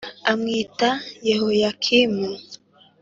amwita 0.31 0.89
Yehoyakimu 1.29 2.27